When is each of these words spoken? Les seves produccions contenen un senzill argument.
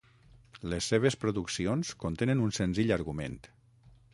Les 0.73 0.87
seves 0.93 1.17
produccions 1.25 1.91
contenen 2.05 2.41
un 2.47 2.55
senzill 2.61 2.95
argument. 2.99 3.41